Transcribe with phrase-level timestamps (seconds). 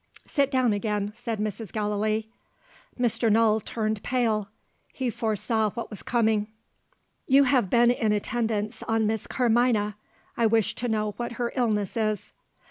[0.25, 1.71] "Sit down again," said Mrs.
[1.71, 2.27] Gallilee.
[2.99, 3.31] Mr.
[3.31, 4.49] Null turned pale.
[4.91, 6.47] He foresaw what was coming.
[7.27, 9.95] "You have been in attendance on Miss Carmina.
[10.35, 12.31] I wish to know what her illness is."